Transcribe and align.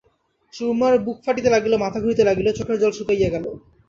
সুরমার 0.53 0.93
বুক 1.05 1.17
ফাটিতে 1.25 1.49
লাগিল, 1.49 1.73
মাথা 1.75 1.99
ঘুরিতে 2.03 2.23
লাগিল, 2.25 2.47
চোখের 2.57 2.77
জল 2.81 2.91
শুকাইয়া 2.91 3.29
গেল। 3.29 3.45